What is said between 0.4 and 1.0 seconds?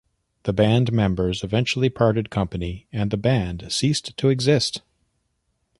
The band